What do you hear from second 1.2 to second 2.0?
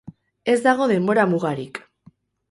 mugarik.